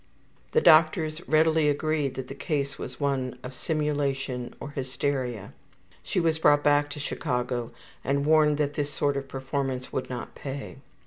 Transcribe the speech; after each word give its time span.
The 0.53 0.61
doctors 0.61 1.21
readily 1.29 1.69
agreed 1.69 2.15
that 2.15 2.27
the 2.27 2.33
case 2.33 2.79
was 2.79 2.99
one 2.99 3.37
of 3.43 3.53
simulation 3.53 4.55
or 4.59 4.71
hysteria. 4.71 5.53
She 6.01 6.19
was 6.19 6.39
brought 6.39 6.63
back 6.63 6.89
to 6.89 6.99
Chicago 6.99 7.69
and 8.03 8.25
warned 8.25 8.57
that 8.57 8.73
this 8.73 8.91
sort 8.91 9.15
of 9.15 9.27
performance 9.27 9.93
would 9.93 10.09
not 10.09 10.33
pay. 10.33 10.77